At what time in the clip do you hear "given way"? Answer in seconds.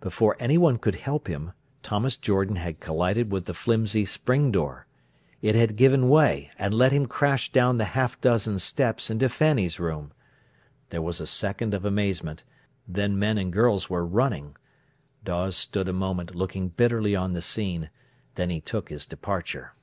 5.76-6.50